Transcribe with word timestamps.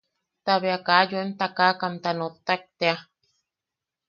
Ta 0.45 0.53
bea 0.61 0.79
kaa 0.87 1.03
yoem 1.11 1.29
takakamta 1.39 2.09
nottak 2.19 2.61
tea. 2.79 2.95